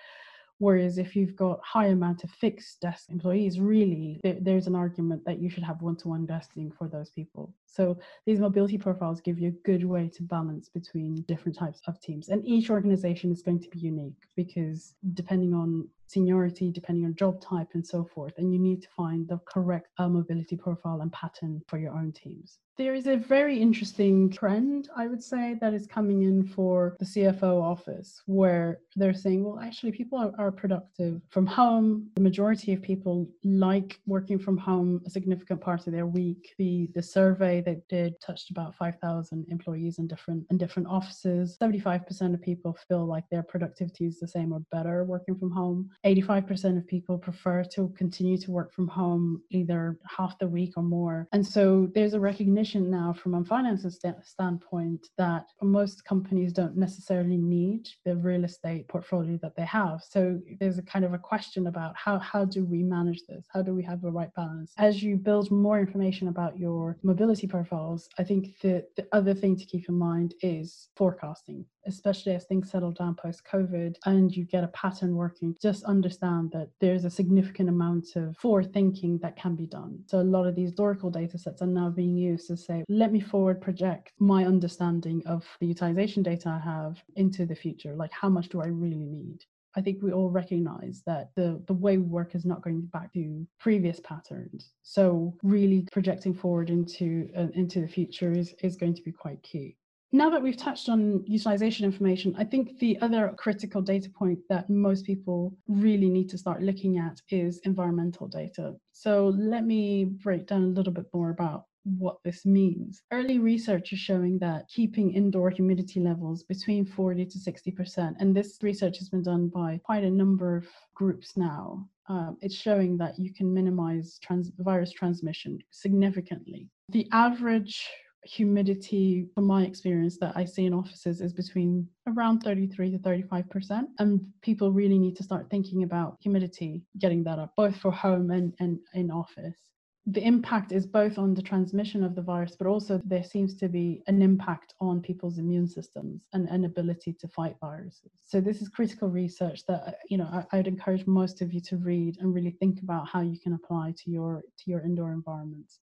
Whereas 0.59 0.97
if 0.97 1.15
you've 1.15 1.37
got 1.37 1.61
high 1.63 1.89
amount 1.89 2.25
of 2.25 2.31
fixed 2.31 2.81
desk 2.81 3.11
employees, 3.11 3.61
really 3.61 4.21
there, 4.23 4.39
there's 4.41 4.67
an 4.67 4.75
argument 4.75 5.23
that 5.27 5.39
you 5.39 5.51
should 5.51 5.63
have 5.63 5.83
one-to-one 5.83 6.27
desking 6.27 6.75
for 6.75 6.89
those 6.89 7.11
people. 7.11 7.53
So 7.67 7.99
these 8.25 8.41
mobility 8.41 8.79
profiles 8.79 9.21
give 9.21 9.39
you 9.39 9.49
a 9.49 9.69
good 9.69 9.85
way 9.85 10.09
to 10.15 10.23
balance 10.23 10.71
between 10.71 11.17
different 11.29 11.59
types 11.59 11.83
of 11.87 12.01
teams. 12.01 12.31
And 12.31 12.47
each 12.47 12.71
organization 12.71 13.31
is 13.31 13.43
going 13.43 13.61
to 13.61 13.69
be 13.69 13.81
unique 13.81 14.23
because 14.35 14.95
depending 15.13 15.53
on 15.53 15.89
seniority, 16.07 16.71
depending 16.71 17.05
on 17.05 17.15
job 17.15 17.41
type 17.41 17.69
and 17.75 17.87
so 17.87 18.05
forth, 18.05 18.35
and 18.39 18.53
you 18.53 18.59
need 18.59 18.83
to 18.83 18.89
find 18.97 19.29
the 19.29 19.39
correct 19.47 19.89
uh, 19.99 20.09
mobility 20.09 20.57
profile 20.57 21.01
and 21.01 21.13
pattern 21.13 21.63
for 21.69 21.79
your 21.79 21.93
own 21.93 22.13
teams. 22.13 22.59
There 22.77 22.95
is 22.95 23.07
a 23.07 23.17
very 23.17 23.59
interesting 23.59 24.29
trend, 24.29 24.91
I 24.95 25.07
would 25.07 25.23
say, 25.23 25.57
that 25.63 25.73
is 25.73 25.87
coming 25.87 26.25
in 26.25 26.45
for 26.47 26.95
the 26.99 27.07
CFO 27.07 27.63
office 27.63 28.21
where 28.27 28.81
they're 28.97 29.15
saying, 29.15 29.45
well, 29.45 29.59
actually, 29.59 29.93
people 29.93 30.19
are, 30.19 30.33
are 30.39 30.53
productive 30.53 31.23
from 31.31 31.47
home. 31.47 32.11
The 32.17 32.21
majority 32.21 32.75
of 32.75 32.83
people 32.83 33.31
like 33.45 33.99
working 34.07 34.39
from 34.39 34.59
home 34.59 35.01
a 35.07 35.11
significant 35.11 35.63
part 35.63 35.87
of 35.87 35.95
their 35.95 36.07
week. 36.07 36.55
The, 36.59 36.91
the 36.95 37.03
survey 37.03 37.63
that 37.63 37.89
did 37.89 38.21
touched 38.21 38.51
about 38.51 38.75
5,000 38.75 39.47
employees 39.49 39.99
in 39.99 40.07
different, 40.07 40.45
in 40.51 40.59
different 40.59 40.89
offices. 40.89 41.57
75% 41.59 42.35
of 42.35 42.43
people 42.43 42.77
feel 42.89 43.07
like 43.07 43.25
their 43.31 43.43
productivity 43.43 44.05
is 44.05 44.21
the 44.21 44.29
same 44.29 44.53
or 44.53 44.61
better 44.71 45.03
working 45.05 45.39
from 45.39 45.51
home. 45.51 45.89
85% 46.05 46.79
of 46.79 46.87
people 46.87 47.19
prefer 47.19 47.65
to 47.75 47.89
continue 47.97 48.39
to 48.39 48.51
work 48.51 48.73
from 48.73 48.89
home 48.89 49.43
either 49.51 49.99
half 50.17 50.39
the 50.39 50.49
week 50.49 50.75
or 50.77 50.83
more. 50.83 51.29
And 51.33 51.47
so 51.47 51.89
there's 51.95 52.15
a 52.15 52.21
recognition 52.21 52.91
now 52.91 53.13
from 53.13 53.35
a 53.35 53.45
finances 53.45 53.99
st- 54.01 54.25
standpoint 54.25 55.09
that 55.19 55.47
most 55.63 56.05
companies 56.05 56.53
don't 56.53 56.77
necessarily 56.77 57.37
need 57.37 57.89
the 58.05 58.17
real 58.17 58.45
estate 58.45 58.89
portfolio 58.89 59.39
that 59.43 59.57
they 59.57 59.65
have. 59.65 60.03
So 60.09 60.41
there's 60.61 60.79
a 60.79 60.83
kind 60.83 61.05
of 61.05 61.15
a 61.15 61.19
question 61.19 61.67
about 61.67 61.95
how, 61.97 62.19
how 62.19 62.45
do 62.45 62.65
we 62.65 62.83
manage 62.83 63.23
this? 63.29 63.47
How 63.53 63.63
do 63.63 63.75
we 63.75 63.83
have 63.85 64.03
the 64.03 64.11
right 64.11 64.33
balance? 64.35 64.73
As 64.79 65.03
you 65.03 65.17
build 65.17 65.51
more 65.51 65.81
information 65.81 66.29
about 66.29 66.59
your 66.59 66.99
mobility 67.03 67.47
profiles, 67.47 68.09
I 68.19 68.25
think 68.25 68.59
the, 68.61 68.85
the 68.97 69.07
other 69.13 69.35
thing 69.35 69.57
to 69.57 69.65
keep 69.65 69.89
in 69.89 69.97
mind 69.97 70.35
is 70.43 70.89
forecasting, 70.97 71.65
especially 71.87 72.35
as 72.35 72.45
things 72.45 72.71
settle 72.71 72.93
down 72.93 73.15
post 73.15 73.43
COVID 73.51 73.97
and 74.07 74.35
you 74.35 74.45
get 74.45 74.65
a 74.65 74.69
pattern 74.69 75.15
working. 75.15 75.57
Just 75.61 75.85
understand 75.85 76.51
that 76.53 76.69
there's 76.81 77.05
a 77.05 77.11
significant 77.11 77.69
amount 77.69 78.17
of 78.17 78.37
forward 78.37 78.73
thinking 78.73 79.19
that 79.19 79.37
can 79.37 79.55
be 79.55 79.67
done. 79.67 80.01
So 80.07 80.21
a 80.21 80.23
lot 80.23 80.47
of 80.47 80.55
these 80.55 80.79
Oracle 80.79 81.11
data 81.11 81.39
sets 81.39 81.63
are 81.63 81.67
now 81.67 81.91
being 81.91 82.17
used 82.17 82.49
to 82.49 82.57
say, 82.57 82.85
let 82.89 83.13
me 83.13 83.21
forward 83.21 83.61
project 83.61 84.13
my 84.19 84.45
understanding 84.45 85.23
of 85.27 85.45
the 85.61 85.67
utilization 85.67 86.23
data 86.23 86.49
I 86.49 86.65
have 86.65 87.03
into 87.17 87.47
the 87.47 87.55
future. 87.55 87.95
Like 87.95 88.13
how 88.13 88.29
much 88.29 88.49
do 88.49 88.61
I 88.61 88.67
really 88.67 88.97
need? 88.97 89.45
I 89.77 89.83
think 89.83 90.03
we 90.03 90.11
all 90.11 90.31
recognize 90.31 91.03
that 91.07 91.31
the, 91.37 91.63
the 91.67 91.75
way 91.75 91.99
we 91.99 92.07
work 92.07 92.35
is 92.35 92.47
not 92.47 92.63
going 92.63 92.81
back 92.87 93.13
to 93.13 93.47
previous 93.61 94.01
patterns. 94.01 94.73
So 94.83 95.37
really 95.43 95.87
projecting 95.93 96.33
forward 96.33 96.71
into 96.71 97.29
uh, 97.37 97.49
into 97.53 97.83
the 97.83 97.89
future 97.89 98.33
is, 98.33 98.55
is 98.63 98.77
going 98.77 98.95
to 98.95 99.03
be 99.03 99.13
quite 99.13 99.43
key. 99.43 99.77
Now 100.13 100.31
that 100.31 100.43
we've 100.43 100.57
touched 100.57 100.89
on 100.89 101.25
utilization 101.27 101.85
information, 101.85 102.35
I 102.39 102.45
think 102.45 102.79
the 102.79 102.99
other 103.01 103.35
critical 103.37 103.83
data 103.83 104.09
point 104.09 104.39
that 104.49 104.71
most 104.71 105.05
people 105.05 105.57
really 105.69 106.09
need 106.09 106.29
to 106.31 106.39
start 106.39 106.63
looking 106.63 106.99
at 106.99 107.21
is 107.29 107.59
environmental 107.65 108.29
data. 108.29 108.75
So 108.93 109.35
let 109.37 109.65
me 109.65 110.05
break 110.05 110.47
down 110.47 110.63
a 110.63 110.69
little 110.69 110.93
bit 110.93 111.07
more 111.13 111.31
about 111.31 111.65
what 111.99 112.19
this 112.25 112.45
means. 112.45 113.03
Early 113.13 113.39
research 113.39 113.93
is 113.93 113.99
showing 113.99 114.39
that 114.39 114.69
keeping 114.69 115.13
indoor 115.13 115.51
humidity 115.51 116.01
levels 116.01 116.43
between 116.43 116.85
40 116.85 117.27
to 117.27 117.39
60%, 117.39 118.17
and 118.19 118.35
this 118.35 118.59
research 118.63 118.99
has 118.99 119.09
been 119.09 119.23
done 119.23 119.49
by 119.49 119.81
quite 119.85 120.05
a 120.05 120.11
number 120.11 120.57
of 120.57 120.67
groups 120.95 121.37
now, 121.37 121.89
um, 122.09 122.37
it's 122.41 122.55
showing 122.55 122.97
that 122.99 123.19
you 123.19 123.33
can 123.33 123.53
minimize 123.53 124.19
trans- 124.23 124.53
virus 124.59 124.93
transmission 124.93 125.59
significantly. 125.71 126.69
The 126.89 127.09
average 127.13 127.89
humidity 128.27 129.29
from 129.35 129.45
my 129.45 129.63
experience 129.63 130.19
that 130.19 130.37
i 130.37 130.45
see 130.45 130.65
in 130.65 130.75
offices 130.75 131.21
is 131.21 131.33
between 131.33 131.87
around 132.09 132.41
33 132.41 132.91
to 132.91 132.99
35 132.99 133.51
percent 133.51 133.89
and 133.99 134.27
people 134.43 134.73
really 134.73 134.99
need 134.99 135.17
to 135.17 135.23
start 135.23 135.49
thinking 135.51 135.83
about 135.85 136.17
humidity 136.21 136.83
getting 136.99 137.23
that 137.25 137.39
up 137.39 137.53
both 137.57 137.77
for 137.77 137.93
home 137.93 138.31
and, 138.31 138.53
and 138.59 138.79
in 138.95 139.11
office 139.11 139.67
the 140.09 140.25
impact 140.25 140.71
is 140.71 140.87
both 140.87 141.19
on 141.19 141.35
the 141.35 141.43
transmission 141.43 142.05
of 142.05 142.15
the 142.15 142.23
virus, 142.23 142.55
but 142.57 142.69
also 142.69 143.01
there 143.05 143.25
seems 143.25 143.57
to 143.57 143.69
be 143.69 144.05
an 144.07 144.23
impact 144.23 144.75
on 144.81 145.01
people's 145.01 145.39
immune 145.39 145.67
systems 145.67 146.29
and 146.33 146.49
an 146.49 146.65
ability 146.65 147.13
to 147.15 147.27
fight 147.27 147.57
viruses. 147.61 148.13
So 148.25 148.41
this 148.41 148.63
is 148.63 148.69
critical 148.69 149.09
research 149.09 149.67
that 149.67 149.99
you 150.09 150.17
know 150.17 150.45
I, 150.53 150.57
would 150.57 150.69
encourage 150.69 151.07
most 151.09 151.43
of 151.43 151.53
you 151.53 151.61
to 151.63 151.77
read 151.77 152.19
and 152.21 152.33
really 152.33 152.53
think 152.53 152.83
about 152.83 153.09
how 153.09 153.21
you 153.21 153.39
can 153.41 153.55
apply 153.55 153.95
to 154.05 154.11
your 154.11 154.43
to 154.59 154.71
your 154.71 154.83
indoor 154.83 155.13
environments. 155.13 155.81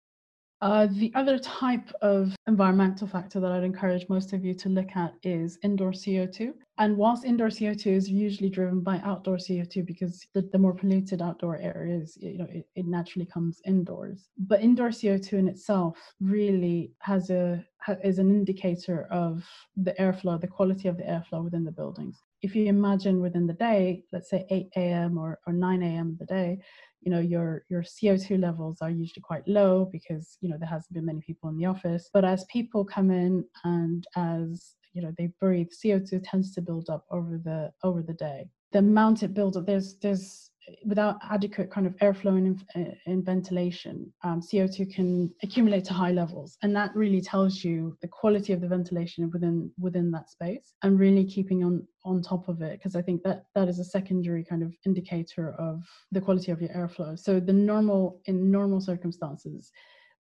Uh, 0.62 0.88
the 0.92 1.12
other 1.16 1.40
type 1.40 1.92
of 2.04 2.36
environmental 2.48 3.08
factor 3.08 3.40
that 3.40 3.52
I'd 3.52 3.64
encourage 3.64 4.08
most 4.10 4.32
of 4.32 4.46
you 4.46 4.54
to 4.56 4.70
look 4.70 4.96
at 4.96 5.14
is 5.24 5.58
indoor 5.64 5.92
CO2. 5.92 6.54
And 6.78 6.98
whilst 6.98 7.26
indoor 7.26 7.48
CO2 7.48 7.88
is 7.88 8.10
usually 8.10 8.50
driven 8.50 8.82
by 8.82 9.02
outdoor 9.04 9.38
CO2 9.38 9.86
because 9.86 10.26
the, 10.36 10.48
the 10.52 10.60
more 10.60 10.74
polluted 10.74 11.22
outdoor 11.22 11.58
air 11.58 11.88
is, 11.90 12.16
you 12.22 12.38
know, 12.38 12.48
it, 12.52 12.68
it 12.76 12.86
naturally 12.86 13.26
comes 13.26 13.60
indoors. 13.66 14.30
But 14.38 14.62
indoor 14.62 14.90
CO2 14.90 15.34
in 15.34 15.48
itself 15.48 15.98
really 16.20 16.94
has 17.00 17.32
a 17.32 17.66
is 18.04 18.20
an 18.20 18.30
indicator 18.30 19.08
of 19.12 19.44
the 19.76 19.94
airflow, 19.94 20.40
the 20.40 20.48
quality 20.48 20.88
of 20.88 20.98
the 20.98 21.04
airflow 21.04 21.44
within 21.44 21.64
the 21.64 21.72
buildings. 21.72 22.22
If 22.44 22.56
you 22.56 22.68
imagine 22.68 23.22
within 23.22 23.48
the 23.48 23.54
day, 23.54 24.04
let's 24.12 24.30
say 24.30 24.46
8 24.52 24.68
a.m. 24.76 25.18
or, 25.18 25.40
or 25.48 25.54
9 25.54 25.82
a.m. 25.82 26.16
the 26.20 26.26
day, 26.26 26.60
you 27.02 27.12
know 27.12 27.20
your 27.20 27.66
your 27.70 27.84
co2 27.84 28.40
levels 28.40 28.78
are 28.82 28.90
usually 28.90 29.22
quite 29.22 29.48
low 29.48 29.90
because 29.92 30.38
you 30.42 30.50
know 30.50 30.58
there 30.58 30.70
hasn't 30.70 30.94
been 30.94 31.06
many 31.06 31.22
people 31.22 31.50
in 31.50 31.58
the 31.58 31.66
office. 31.66 32.10
But 32.14 32.26
as 32.26 32.46
people 32.46 32.86
come 32.86 33.10
in 33.12 33.44
and 33.64 34.06
as 34.16 34.76
you 34.94 35.02
know 35.02 35.12
they 35.18 35.30
breathe 35.40 35.70
co2 35.84 36.22
tends 36.24 36.54
to 36.54 36.62
build 36.62 36.90
up 36.90 37.06
over 37.12 37.40
the 37.44 37.72
over 37.84 38.02
the 38.02 38.14
day. 38.14 38.50
The 38.72 38.80
amount 38.80 39.24
it 39.24 39.34
builds 39.34 39.58
up 39.58 39.66
there's 39.66 39.98
there's 40.02 40.51
without 40.86 41.18
adequate 41.30 41.72
kind 41.72 41.88
of 41.88 41.96
airflow 41.98 42.38
and, 42.38 42.96
and 43.06 43.26
ventilation, 43.26 44.12
um, 44.24 44.42
CO2 44.42 44.94
can 44.94 45.32
accumulate 45.44 45.86
to 45.86 45.94
high 45.94 46.12
levels, 46.12 46.58
and 46.62 46.76
that 46.76 46.96
really 46.96 47.22
tells 47.22 47.64
you 47.64 47.98
the 48.02 48.08
quality 48.08 48.54
of 48.54 48.62
the 48.62 48.68
ventilation 48.68 49.30
within 49.32 49.72
within 49.80 50.12
that 50.12 50.30
space, 50.30 50.74
and 50.84 51.00
really 51.00 51.26
keeping 51.26 51.64
on 51.64 51.88
on 52.04 52.22
top 52.22 52.48
of 52.48 52.62
it 52.62 52.80
because 52.80 52.96
I 52.96 53.02
think 53.02 53.24
that 53.24 53.46
that 53.56 53.68
is 53.68 53.80
a 53.80 53.84
secondary 53.84 54.44
kind 54.44 54.64
of 54.64 54.74
indicator 54.86 55.54
of 55.60 55.84
the 56.12 56.22
quality 56.22 56.52
of 56.52 56.62
your 56.62 56.72
airflow. 56.72 57.18
So 57.18 57.40
the 57.40 57.54
normal 57.54 58.22
in 58.26 58.52
normal 58.52 58.82
circumstances, 58.82 59.72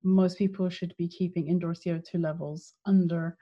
most 0.03 0.37
people 0.37 0.69
should 0.69 0.95
be 0.97 1.07
keeping 1.07 1.47
indoor 1.47 1.73
CO2 1.73 2.21
levels 2.21 2.73
under 2.85 3.37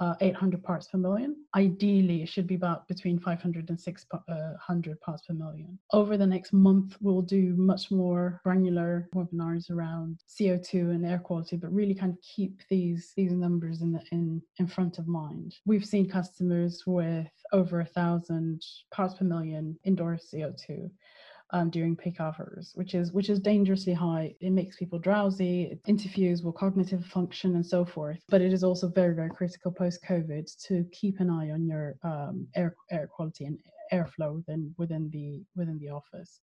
uh, 0.00 0.14
800 0.20 0.62
parts 0.62 0.88
per 0.88 0.98
million. 0.98 1.36
Ideally, 1.54 2.22
it 2.22 2.28
should 2.28 2.46
be 2.46 2.54
about 2.54 2.88
between 2.88 3.18
500 3.18 3.68
and 3.68 3.80
600 3.80 4.22
uh, 4.28 4.94
parts 5.04 5.22
per 5.26 5.34
million. 5.34 5.78
Over 5.92 6.16
the 6.16 6.26
next 6.26 6.52
month, 6.52 6.96
we'll 7.00 7.22
do 7.22 7.54
much 7.56 7.90
more 7.90 8.40
granular 8.44 9.08
webinars 9.14 9.70
around 9.70 10.20
CO2 10.28 10.90
and 10.90 11.06
air 11.06 11.18
quality, 11.18 11.56
but 11.56 11.72
really 11.72 11.94
kind 11.94 12.12
of 12.12 12.18
keep 12.22 12.60
these 12.68 13.12
these 13.16 13.32
numbers 13.32 13.82
in 13.82 13.92
the, 13.92 14.00
in 14.12 14.42
in 14.58 14.66
front 14.66 14.98
of 14.98 15.06
mind. 15.06 15.56
We've 15.64 15.84
seen 15.84 16.08
customers 16.08 16.82
with 16.86 17.28
over 17.52 17.80
a 17.80 17.84
thousand 17.86 18.62
parts 18.92 19.14
per 19.14 19.24
million 19.24 19.78
indoor 19.84 20.16
CO2 20.16 20.90
um, 21.54 21.70
during 21.70 21.96
peak 21.96 22.20
hours, 22.20 22.72
which 22.74 22.94
is 22.94 23.12
which 23.12 23.30
is 23.30 23.38
dangerously 23.38 23.94
high. 23.94 24.34
It 24.40 24.50
makes 24.50 24.76
people 24.76 24.98
drowsy, 24.98 25.62
it 25.72 25.80
interferes 25.86 26.42
with 26.42 26.56
cognitive 26.56 27.06
function 27.06 27.54
and 27.54 27.64
so 27.64 27.84
forth. 27.84 28.18
But 28.28 28.40
it 28.40 28.52
is 28.52 28.64
also 28.64 28.88
very 28.88 29.14
very 29.14 29.30
critical 29.30 29.70
post 29.70 30.00
COVID 30.04 30.46
to 30.66 30.84
keep 30.90 31.20
an 31.20 31.30
eye 31.30 31.50
on 31.52 31.64
your 31.64 31.94
um, 32.02 32.48
air 32.56 32.74
air 32.90 33.06
quality 33.06 33.44
and 33.44 33.58
airflow 33.92 34.34
within 34.34 34.74
within 34.78 35.08
the 35.10 35.44
within 35.54 35.78
the 35.78 35.90
office 35.90 36.40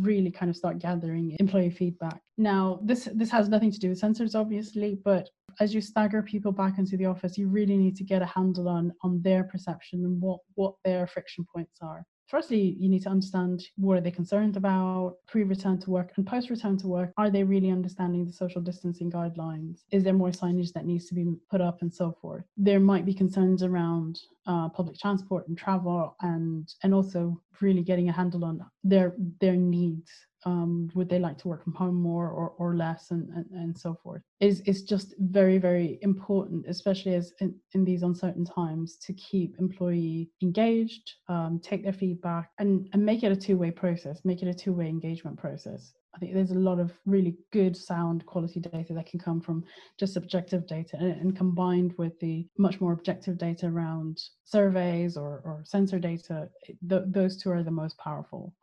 really 0.00 0.30
kind 0.30 0.50
of 0.50 0.56
start 0.56 0.78
gathering 0.78 1.36
employee 1.38 1.70
feedback. 1.70 2.20
Now, 2.36 2.80
this 2.82 3.08
this 3.14 3.30
has 3.30 3.48
nothing 3.48 3.70
to 3.70 3.78
do 3.78 3.90
with 3.90 4.00
sensors, 4.00 4.34
obviously, 4.34 4.98
but 5.04 5.28
as 5.60 5.72
you 5.72 5.80
stagger 5.80 6.20
people 6.20 6.50
back 6.50 6.78
into 6.78 6.96
the 6.96 7.06
office, 7.06 7.38
you 7.38 7.46
really 7.46 7.76
need 7.76 7.94
to 7.96 8.04
get 8.04 8.22
a 8.22 8.26
handle 8.26 8.68
on 8.68 8.92
on 9.02 9.22
their 9.22 9.44
perception 9.44 10.04
and 10.04 10.20
what 10.20 10.40
what 10.56 10.74
their 10.84 11.06
friction 11.06 11.46
points 11.54 11.78
are 11.80 12.04
firstly 12.26 12.76
you 12.78 12.88
need 12.88 13.02
to 13.02 13.08
understand 13.08 13.62
what 13.76 13.96
are 13.96 14.00
they 14.00 14.10
concerned 14.10 14.56
about 14.56 15.16
pre-return 15.26 15.78
to 15.80 15.90
work 15.90 16.12
and 16.16 16.26
post-return 16.26 16.76
to 16.78 16.86
work. 16.86 17.12
Are 17.16 17.30
they 17.30 17.44
really 17.44 17.70
understanding 17.70 18.24
the 18.24 18.32
social 18.32 18.60
distancing 18.60 19.10
guidelines? 19.10 19.80
Is 19.90 20.04
there 20.04 20.12
more 20.12 20.30
signage 20.30 20.72
that 20.72 20.86
needs 20.86 21.06
to 21.06 21.14
be 21.14 21.34
put 21.50 21.60
up 21.60 21.82
and 21.82 21.92
so 21.92 22.16
forth? 22.20 22.44
There 22.56 22.80
might 22.80 23.04
be 23.04 23.14
concerns 23.14 23.62
around 23.62 24.20
uh, 24.46 24.68
public 24.68 24.98
transport 24.98 25.48
and 25.48 25.56
travel 25.56 26.16
and 26.20 26.72
and 26.82 26.94
also 26.94 27.40
really 27.60 27.82
getting 27.82 28.08
a 28.08 28.12
handle 28.12 28.44
on 28.44 28.64
their 28.82 29.14
their 29.40 29.56
needs 29.56 30.10
um, 30.44 30.90
would 30.94 31.08
they 31.08 31.18
like 31.18 31.38
to 31.38 31.48
work 31.48 31.64
from 31.64 31.74
home 31.74 31.94
more 31.94 32.28
or, 32.28 32.50
or 32.58 32.76
less 32.76 33.10
and, 33.10 33.28
and, 33.30 33.46
and 33.50 33.78
so 33.78 33.94
forth. 34.02 34.22
Is 34.40 34.60
is 34.62 34.82
just 34.82 35.14
very 35.18 35.58
very 35.58 35.98
important 36.02 36.66
especially 36.68 37.14
as 37.14 37.32
in, 37.40 37.54
in 37.72 37.84
these 37.84 38.02
uncertain 38.02 38.44
times 38.44 38.96
to 38.98 39.12
keep 39.14 39.56
employee 39.58 40.30
engaged 40.42 41.12
um, 41.28 41.60
take 41.62 41.82
their 41.82 41.92
feedback 41.92 42.50
and, 42.58 42.88
and 42.92 43.04
make 43.04 43.22
it 43.22 43.32
a 43.32 43.36
two-way 43.36 43.70
process 43.70 44.20
make 44.24 44.42
it 44.42 44.48
a 44.48 44.54
two-way 44.54 44.88
engagement 44.88 45.38
process. 45.38 45.92
I 46.14 46.18
think 46.18 46.32
there's 46.32 46.52
a 46.52 46.54
lot 46.54 46.78
of 46.78 46.92
really 47.06 47.36
good 47.52 47.76
sound 47.76 48.24
quality 48.24 48.60
data 48.60 48.94
that 48.94 49.06
can 49.06 49.18
come 49.18 49.40
from 49.40 49.64
just 49.98 50.14
subjective 50.14 50.64
data 50.66 50.96
and, 50.96 51.20
and 51.20 51.36
combined 51.36 51.92
with 51.98 52.18
the 52.20 52.46
much 52.56 52.80
more 52.80 52.92
objective 52.92 53.36
data 53.36 53.66
around 53.66 54.22
surveys 54.44 55.16
or, 55.16 55.42
or 55.44 55.62
sensor 55.64 55.98
data, 55.98 56.48
th- 56.88 57.02
those 57.06 57.36
two 57.42 57.50
are 57.50 57.64
the 57.64 57.70
most 57.70 57.98
powerful 57.98 58.54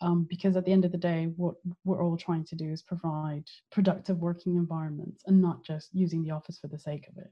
um, 0.00 0.26
because 0.28 0.56
at 0.56 0.64
the 0.64 0.72
end 0.72 0.84
of 0.84 0.92
the 0.92 0.98
day, 0.98 1.32
what 1.36 1.54
we're 1.84 2.02
all 2.02 2.16
trying 2.16 2.44
to 2.44 2.56
do 2.56 2.70
is 2.70 2.82
provide 2.82 3.44
productive 3.70 4.18
working 4.18 4.56
environments 4.56 5.22
and 5.26 5.40
not 5.40 5.64
just 5.64 5.88
using 5.92 6.22
the 6.22 6.30
office 6.30 6.58
for 6.58 6.68
the 6.68 6.78
sake 6.78 7.06
of 7.08 7.16
it. 7.18 7.30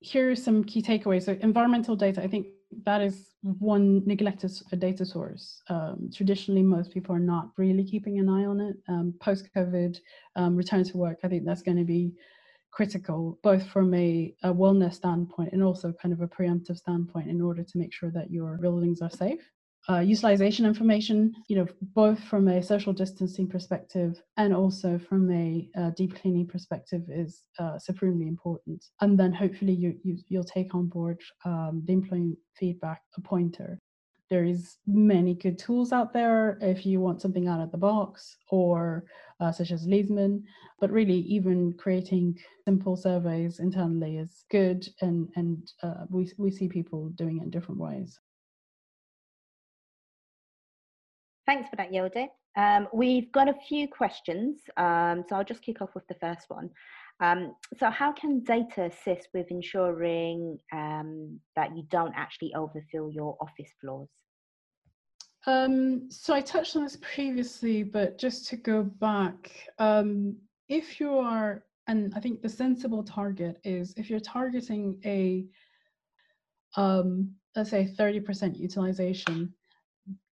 Here 0.00 0.30
are 0.30 0.36
some 0.36 0.64
key 0.64 0.82
takeaways. 0.82 1.24
So 1.24 1.36
environmental 1.40 1.96
data, 1.96 2.22
I 2.22 2.28
think 2.28 2.48
that 2.84 3.00
is 3.00 3.30
one 3.42 4.02
neglected 4.06 4.52
data 4.78 5.06
source. 5.06 5.62
Um, 5.68 6.10
traditionally, 6.14 6.62
most 6.62 6.92
people 6.92 7.14
are 7.14 7.20
not 7.20 7.50
really 7.56 7.84
keeping 7.84 8.18
an 8.18 8.28
eye 8.28 8.44
on 8.44 8.60
it. 8.60 8.76
Um, 8.88 9.14
Post-COVID, 9.20 9.98
um, 10.36 10.56
return 10.56 10.84
to 10.84 10.96
work, 10.96 11.20
I 11.24 11.28
think 11.28 11.44
that's 11.44 11.62
going 11.62 11.78
to 11.78 11.84
be 11.84 12.12
critical, 12.70 13.38
both 13.42 13.66
from 13.68 13.94
a, 13.94 14.34
a, 14.42 14.52
wellness 14.52 14.94
standpoint 14.94 15.52
and 15.52 15.62
also 15.62 15.92
kind 16.02 16.12
of 16.12 16.20
a 16.20 16.26
preemptive 16.26 16.76
standpoint 16.76 17.30
in 17.30 17.40
order 17.40 17.62
to 17.62 17.78
make 17.78 17.92
sure 17.92 18.10
that 18.10 18.32
your 18.32 18.58
buildings 18.58 19.00
are 19.00 19.10
safe 19.10 19.48
uh, 19.88 19.98
utilization 19.98 20.64
information, 20.64 21.34
you 21.48 21.56
know, 21.56 21.66
both 21.94 22.18
from 22.24 22.48
a 22.48 22.62
social 22.62 22.92
distancing 22.92 23.46
perspective 23.46 24.22
and 24.36 24.54
also 24.54 24.98
from 24.98 25.30
a 25.30 25.68
uh, 25.76 25.90
deep 25.90 26.14
cleaning 26.14 26.46
perspective 26.46 27.02
is 27.08 27.42
uh, 27.58 27.78
supremely 27.78 28.26
important. 28.26 28.82
And 29.00 29.18
then 29.18 29.32
hopefully 29.32 29.72
you, 29.74 29.98
you 30.02 30.18
will 30.30 30.44
take 30.44 30.74
on 30.74 30.86
board 30.86 31.20
um, 31.44 31.82
the 31.84 31.92
employee 31.92 32.38
feedback 32.58 33.02
a 33.16 33.20
pointer. 33.20 33.78
There 34.30 34.44
is 34.44 34.78
many 34.86 35.34
good 35.34 35.58
tools 35.58 35.92
out 35.92 36.14
there 36.14 36.56
if 36.62 36.86
you 36.86 36.98
want 36.98 37.20
something 37.20 37.46
out 37.46 37.60
of 37.60 37.70
the 37.70 37.76
box 37.76 38.38
or 38.48 39.04
uh, 39.38 39.52
such 39.52 39.70
as 39.70 39.86
Leesman, 39.86 40.42
but 40.80 40.90
really 40.90 41.18
even 41.18 41.74
creating 41.74 42.38
simple 42.64 42.96
surveys 42.96 43.58
internally 43.58 44.16
is 44.16 44.46
good 44.50 44.88
and, 45.02 45.28
and 45.36 45.70
uh, 45.82 46.06
we, 46.08 46.32
we 46.38 46.50
see 46.50 46.68
people 46.68 47.10
doing 47.10 47.38
it 47.38 47.42
in 47.42 47.50
different 47.50 47.78
ways. 47.78 48.18
Thanks 51.46 51.68
for 51.68 51.76
that, 51.76 51.92
Yodit. 51.92 52.28
Um, 52.56 52.88
we've 52.92 53.30
got 53.32 53.48
a 53.48 53.54
few 53.68 53.88
questions, 53.88 54.60
um, 54.76 55.24
so 55.28 55.36
I'll 55.36 55.44
just 55.44 55.62
kick 55.62 55.82
off 55.82 55.94
with 55.94 56.06
the 56.08 56.14
first 56.14 56.48
one. 56.48 56.70
Um, 57.20 57.54
so, 57.78 57.90
how 57.90 58.12
can 58.12 58.40
data 58.40 58.84
assist 58.84 59.28
with 59.34 59.50
ensuring 59.50 60.58
um, 60.72 61.38
that 61.56 61.76
you 61.76 61.84
don't 61.90 62.14
actually 62.16 62.54
overfill 62.54 63.10
your 63.10 63.36
office 63.40 63.70
floors? 63.80 64.08
Um, 65.46 66.10
so, 66.10 66.34
I 66.34 66.40
touched 66.40 66.76
on 66.76 66.82
this 66.84 66.98
previously, 67.02 67.82
but 67.82 68.18
just 68.18 68.48
to 68.48 68.56
go 68.56 68.82
back, 68.82 69.50
um, 69.78 70.36
if 70.68 70.98
you 70.98 71.18
are, 71.18 71.64
and 71.86 72.12
I 72.16 72.20
think 72.20 72.40
the 72.40 72.48
sensible 72.48 73.04
target 73.04 73.58
is 73.64 73.94
if 73.96 74.08
you're 74.08 74.20
targeting 74.20 75.00
a, 75.04 75.44
let's 76.76 77.70
say, 77.70 77.94
30% 77.98 78.58
utilization 78.58 79.52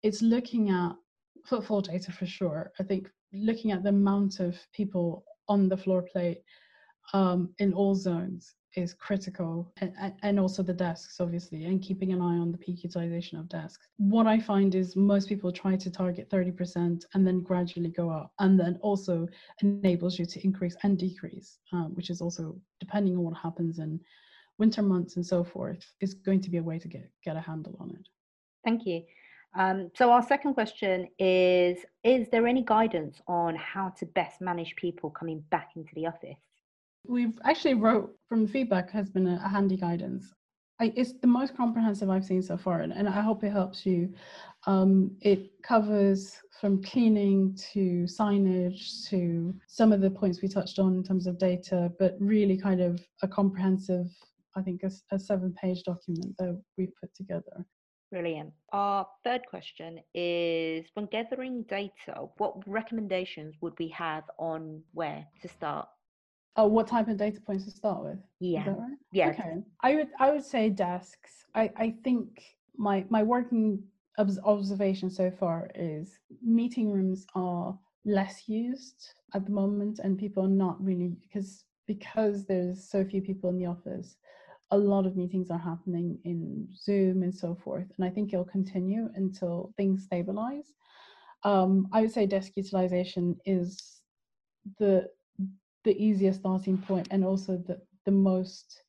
it's 0.02 0.22
looking 0.22 0.70
at 0.70 0.92
footfall 1.44 1.80
data 1.80 2.12
for 2.12 2.26
sure. 2.26 2.72
I 2.78 2.82
think 2.82 3.08
looking 3.32 3.72
at 3.72 3.82
the 3.82 3.90
amount 3.90 4.40
of 4.40 4.56
people 4.72 5.24
on 5.48 5.68
the 5.68 5.76
floor 5.76 6.02
plate 6.02 6.42
um, 7.12 7.52
in 7.58 7.72
all 7.72 7.94
zones 7.94 8.54
is 8.76 8.94
critical. 8.94 9.72
And, 9.78 10.14
and 10.22 10.38
also 10.38 10.62
the 10.62 10.72
desks 10.72 11.20
obviously 11.20 11.64
and 11.64 11.82
keeping 11.82 12.12
an 12.12 12.20
eye 12.20 12.38
on 12.38 12.52
the 12.52 12.58
peak 12.58 12.84
utilization 12.84 13.38
of 13.38 13.48
desks. 13.48 13.88
What 13.96 14.28
i 14.28 14.38
find 14.38 14.74
is 14.74 14.94
most 14.94 15.28
people 15.28 15.50
try 15.50 15.76
to 15.76 15.90
target 15.90 16.30
30% 16.30 17.04
and 17.14 17.26
then 17.26 17.42
gradually 17.42 17.90
go 17.90 18.10
up 18.10 18.32
and 18.38 18.58
then 18.58 18.78
also 18.80 19.26
enables 19.60 20.18
you 20.18 20.26
to 20.26 20.44
increase 20.44 20.76
and 20.84 20.96
decrease 20.96 21.58
um, 21.72 21.94
which 21.94 22.10
is 22.10 22.20
also 22.20 22.56
depending 22.78 23.16
on 23.16 23.24
what 23.24 23.36
happens 23.36 23.80
in 23.80 23.98
winter 24.58 24.82
months 24.82 25.16
and 25.16 25.26
so 25.26 25.42
forth 25.42 25.84
is 26.00 26.14
going 26.14 26.40
to 26.40 26.50
be 26.50 26.58
a 26.58 26.62
way 26.62 26.78
to 26.78 26.86
get 26.86 27.10
get 27.24 27.36
a 27.36 27.40
handle 27.40 27.76
on 27.80 27.90
it. 27.90 28.08
Thank 28.64 28.86
you 28.86 29.02
um, 29.58 29.90
so 29.94 30.10
our 30.10 30.22
second 30.22 30.54
question 30.54 31.08
is 31.18 31.78
is 32.04 32.28
there 32.30 32.46
any 32.46 32.62
guidance 32.62 33.20
on 33.26 33.56
how 33.56 33.88
to 33.98 34.06
best 34.06 34.40
manage 34.40 34.74
people 34.76 35.10
coming 35.10 35.42
back 35.50 35.70
into 35.76 35.94
the 35.94 36.06
office 36.06 36.36
We've 37.06 37.38
actually 37.44 37.74
wrote 37.74 38.14
from 38.28 38.46
feedback 38.46 38.90
has 38.90 39.10
been 39.10 39.26
a, 39.26 39.40
a 39.44 39.48
handy 39.48 39.76
guidance. 39.76 40.34
I, 40.80 40.92
it's 40.96 41.14
the 41.20 41.26
most 41.26 41.56
comprehensive 41.56 42.08
I've 42.08 42.24
seen 42.24 42.42
so 42.42 42.56
far, 42.56 42.80
and, 42.80 42.92
and 42.92 43.08
I 43.08 43.20
hope 43.20 43.44
it 43.44 43.50
helps 43.52 43.84
you. 43.84 44.14
Um, 44.66 45.10
it 45.20 45.50
covers 45.62 46.36
from 46.60 46.82
cleaning 46.82 47.56
to 47.72 48.04
signage 48.04 49.08
to 49.08 49.54
some 49.66 49.92
of 49.92 50.00
the 50.00 50.10
points 50.10 50.42
we 50.42 50.48
touched 50.48 50.78
on 50.78 50.94
in 50.94 51.02
terms 51.02 51.26
of 51.26 51.38
data, 51.38 51.90
but 51.98 52.16
really 52.18 52.56
kind 52.56 52.80
of 52.80 53.00
a 53.22 53.28
comprehensive, 53.28 54.06
I 54.56 54.62
think, 54.62 54.82
a, 54.82 54.90
a 55.14 55.18
seven 55.18 55.54
page 55.54 55.82
document 55.84 56.34
that 56.38 56.60
we've 56.76 56.94
put 57.00 57.14
together. 57.14 57.64
Brilliant. 58.10 58.52
Our 58.72 59.06
third 59.22 59.42
question 59.48 60.00
is 60.14 60.86
when 60.94 61.06
gathering 61.06 61.64
data, 61.68 62.28
what 62.38 62.56
recommendations 62.66 63.54
would 63.60 63.74
we 63.78 63.88
have 63.88 64.24
on 64.38 64.82
where 64.92 65.24
to 65.42 65.48
start? 65.48 65.88
Oh, 66.56 66.66
what 66.66 66.88
type 66.88 67.06
of 67.06 67.16
data 67.16 67.40
points 67.40 67.64
to 67.66 67.70
start 67.70 68.02
with? 68.02 68.18
Yeah. 68.40 68.68
Right? 68.68 68.98
Yeah. 69.12 69.28
Okay. 69.30 69.62
I 69.82 69.94
would 69.94 70.08
I 70.18 70.32
would 70.32 70.44
say 70.44 70.70
desks. 70.70 71.44
I 71.54 71.70
I 71.76 71.94
think 72.02 72.42
my 72.76 73.04
my 73.08 73.22
working 73.22 73.82
observation 74.18 75.08
so 75.08 75.30
far 75.30 75.70
is 75.74 76.18
meeting 76.42 76.90
rooms 76.90 77.26
are 77.34 77.78
less 78.04 78.48
used 78.48 79.14
at 79.34 79.44
the 79.44 79.52
moment, 79.52 80.00
and 80.00 80.18
people 80.18 80.44
are 80.44 80.48
not 80.48 80.82
really 80.84 81.16
because 81.22 81.64
because 81.86 82.44
there's 82.46 82.88
so 82.88 83.04
few 83.04 83.22
people 83.22 83.50
in 83.50 83.58
the 83.58 83.66
office. 83.66 84.16
A 84.72 84.78
lot 84.78 85.06
of 85.06 85.16
meetings 85.16 85.50
are 85.50 85.58
happening 85.58 86.18
in 86.24 86.68
Zoom 86.74 87.22
and 87.22 87.34
so 87.34 87.54
forth, 87.54 87.86
and 87.96 88.04
I 88.04 88.10
think 88.10 88.32
it'll 88.32 88.44
continue 88.44 89.08
until 89.14 89.72
things 89.76 90.04
stabilize. 90.04 90.72
Um, 91.44 91.88
I 91.92 92.02
would 92.02 92.12
say 92.12 92.26
desk 92.26 92.52
utilization 92.56 93.36
is 93.44 94.02
the 94.78 95.08
the 95.84 95.96
easiest 96.02 96.40
starting 96.40 96.78
point 96.78 97.08
and 97.10 97.24
also 97.24 97.56
the, 97.56 97.80
the 98.04 98.10
most 98.12 98.82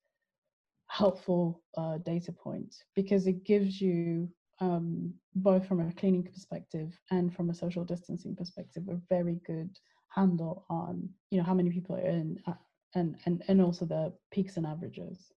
helpful 0.88 1.61
uh, 1.77 1.97
data 2.00 2.31
point 2.33 2.75
because 2.95 3.27
it 3.27 3.43
gives 3.45 3.79
you 3.79 4.27
um, 4.59 5.13
both 5.35 5.65
from 5.65 5.79
a 5.79 5.93
cleaning 5.93 6.23
perspective 6.23 6.91
and 7.11 7.33
from 7.33 7.50
a 7.50 7.53
social 7.53 7.83
distancing 7.85 8.35
perspective 8.35 8.83
a 8.89 9.00
very 9.09 9.39
good 9.45 9.69
handle 10.09 10.65
on 10.69 11.07
you 11.29 11.38
know 11.38 11.43
how 11.43 11.53
many 11.53 11.69
people 11.69 11.95
are 11.95 12.05
in 12.05 12.38
uh, 12.47 12.53
and 12.95 13.15
and 13.25 13.41
and 13.47 13.61
also 13.61 13.85
the 13.85 14.11
peaks 14.31 14.57
and 14.57 14.65
averages 14.65 15.31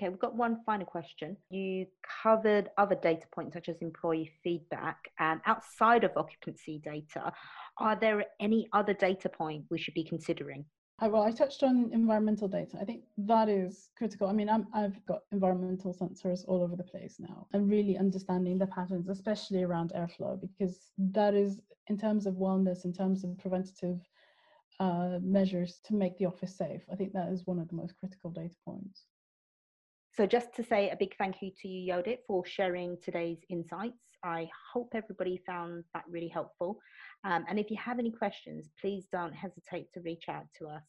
okay 0.00 0.08
we've 0.08 0.18
got 0.18 0.34
one 0.34 0.58
final 0.64 0.86
question 0.86 1.36
you 1.50 1.86
covered 2.22 2.70
other 2.78 2.94
data 2.94 3.26
points 3.32 3.54
such 3.54 3.68
as 3.68 3.76
employee 3.82 4.30
feedback 4.42 5.10
and 5.18 5.40
outside 5.46 6.04
of 6.04 6.10
occupancy 6.16 6.80
data 6.82 7.32
are 7.78 7.96
there 7.96 8.24
any 8.40 8.68
other 8.72 8.94
data 8.94 9.28
point 9.28 9.64
we 9.70 9.78
should 9.78 9.94
be 9.94 10.04
considering 10.04 10.64
I, 11.02 11.08
well, 11.08 11.22
I 11.22 11.30
touched 11.30 11.62
on 11.62 11.88
environmental 11.94 12.46
data. 12.46 12.76
I 12.78 12.84
think 12.84 13.04
that 13.16 13.48
is 13.48 13.88
critical. 13.96 14.28
I 14.28 14.34
mean, 14.34 14.50
i 14.50 14.80
have 14.82 15.02
got 15.06 15.22
environmental 15.32 15.94
sensors 15.94 16.44
all 16.46 16.62
over 16.62 16.76
the 16.76 16.82
place 16.82 17.16
now, 17.18 17.46
and 17.54 17.70
really 17.70 17.96
understanding 17.96 18.58
the 18.58 18.66
patterns, 18.66 19.08
especially 19.08 19.62
around 19.62 19.94
airflow, 19.96 20.38
because 20.38 20.90
that 20.98 21.32
is, 21.32 21.58
in 21.86 21.96
terms 21.96 22.26
of 22.26 22.34
wellness, 22.34 22.84
in 22.84 22.92
terms 22.92 23.24
of 23.24 23.38
preventative 23.38 23.98
uh, 24.78 25.18
measures 25.22 25.80
to 25.84 25.94
make 25.94 26.18
the 26.18 26.26
office 26.26 26.54
safe. 26.54 26.82
I 26.92 26.96
think 26.96 27.14
that 27.14 27.30
is 27.30 27.46
one 27.46 27.58
of 27.58 27.68
the 27.68 27.76
most 27.76 27.94
critical 27.98 28.30
data 28.30 28.56
points. 28.62 29.06
So, 30.12 30.26
just 30.26 30.52
to 30.56 30.64
say 30.64 30.90
a 30.90 30.96
big 30.96 31.14
thank 31.16 31.40
you 31.40 31.52
to 31.62 31.68
you, 31.68 31.92
Yodit, 31.92 32.18
for 32.26 32.44
sharing 32.44 32.96
today's 33.02 33.38
insights. 33.48 34.02
I 34.24 34.50
hope 34.72 34.90
everybody 34.94 35.40
found 35.46 35.84
that 35.94 36.04
really 36.10 36.28
helpful. 36.28 36.78
Um, 37.24 37.44
and 37.48 37.58
if 37.58 37.70
you 37.70 37.76
have 37.76 37.98
any 38.00 38.10
questions, 38.10 38.70
please 38.80 39.06
don't 39.12 39.32
hesitate 39.32 39.86
to 39.94 40.00
reach 40.00 40.24
out 40.28 40.46
to 40.58 40.66
us. 40.66 40.82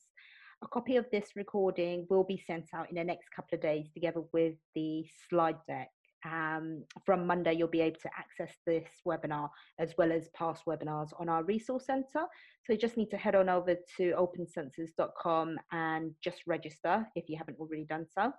A 0.64 0.68
copy 0.68 0.96
of 0.98 1.06
this 1.12 1.30
recording 1.36 2.08
will 2.10 2.24
be 2.24 2.44
sent 2.46 2.70
out 2.74 2.90
in 2.90 2.96
the 2.96 3.04
next 3.04 3.30
couple 3.36 3.56
of 3.56 3.62
days 3.62 3.90
together 3.94 4.22
with 4.34 4.56
the 4.76 5.06
slide 5.30 5.58
deck. 5.68 5.90
Um, 6.26 6.84
from 7.06 7.26
Monday, 7.26 7.54
you'll 7.54 7.68
be 7.68 7.82
able 7.82 8.00
to 8.02 8.10
access 8.18 8.56
this 8.66 8.88
webinar 9.08 9.50
as 9.80 9.94
well 9.98 10.12
as 10.12 10.30
past 10.36 10.66
webinars 10.68 11.10
on 11.20 11.30
our 11.30 11.44
resource 11.44 11.86
center. 11.86 12.26
So 12.64 12.74
you 12.74 12.78
just 12.78 12.98
need 12.98 13.10
to 13.12 13.18
head 13.18 13.36
on 13.36 13.50
over 13.50 13.76
to 13.98 14.14
opensensors.com 14.14 15.58
and 15.72 16.12
just 16.24 16.42
register 16.48 17.08
if 17.16 17.30
you 17.30 17.38
haven't 17.38 17.58
already 17.60 17.86
done 17.86 18.06
so. 18.08 18.32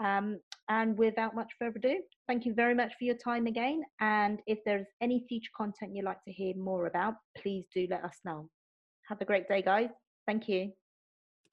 Um, 0.00 0.38
and 0.68 0.96
without 0.96 1.34
much 1.34 1.50
further 1.58 1.76
ado, 1.76 2.00
thank 2.28 2.46
you 2.46 2.54
very 2.54 2.74
much 2.74 2.92
for 2.98 3.04
your 3.04 3.16
time 3.16 3.46
again. 3.46 3.82
And 4.00 4.40
if 4.46 4.58
there's 4.64 4.86
any 5.00 5.24
future 5.28 5.50
content 5.56 5.94
you'd 5.94 6.04
like 6.04 6.22
to 6.24 6.32
hear 6.32 6.54
more 6.56 6.86
about, 6.86 7.14
please 7.36 7.64
do 7.74 7.86
let 7.90 8.04
us 8.04 8.16
know. 8.24 8.48
Have 9.08 9.20
a 9.20 9.24
great 9.24 9.48
day, 9.48 9.62
guys. 9.62 9.90
Thank 10.26 10.48
you. 10.48 10.72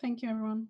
Thank 0.01 0.21
you, 0.21 0.29
everyone. 0.29 0.67